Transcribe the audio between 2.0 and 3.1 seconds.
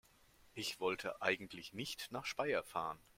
nach Speyer fahren